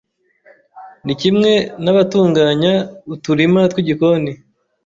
Ni 1.05 1.13
kimwe 1.21 1.51
n’abatunganya 1.83 2.73
uturima 3.13 3.61
tw’igikoni 3.71 4.31